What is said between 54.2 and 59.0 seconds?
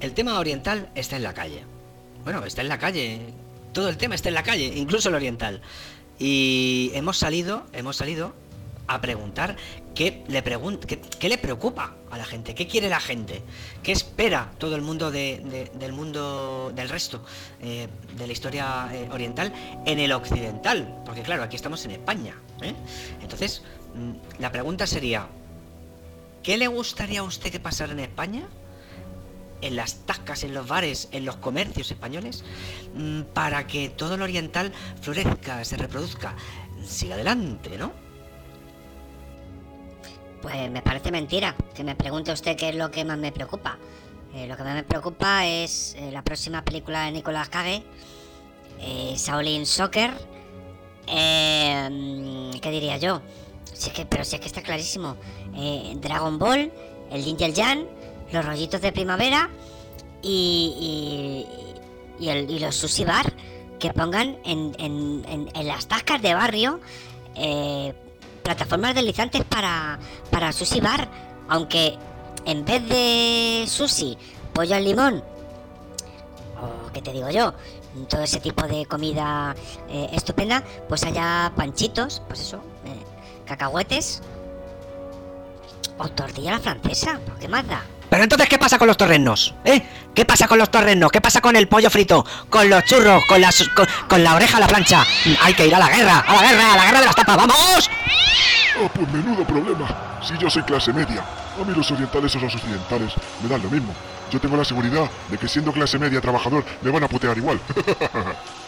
si es que está clarísimo. Dragon Ball, el Jin y los rollitos de